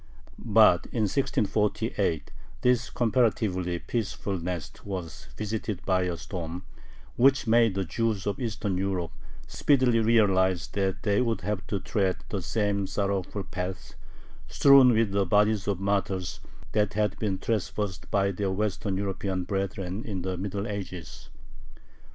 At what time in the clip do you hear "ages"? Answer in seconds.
20.67-21.29